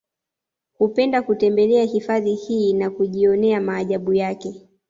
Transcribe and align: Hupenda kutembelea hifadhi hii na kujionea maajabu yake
Hupenda 0.77 1.21
kutembelea 1.21 1.83
hifadhi 1.83 2.33
hii 2.35 2.73
na 2.73 2.89
kujionea 2.89 3.61
maajabu 3.61 4.13
yake 4.13 4.61